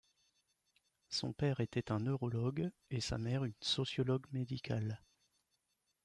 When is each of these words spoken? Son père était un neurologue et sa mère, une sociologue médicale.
Son 1.09 1.31
père 1.31 1.59
était 1.59 1.91
un 1.91 1.99
neurologue 1.99 2.71
et 2.89 3.01
sa 3.01 3.19
mère, 3.19 3.43
une 3.45 3.53
sociologue 3.61 4.25
médicale. 4.31 4.99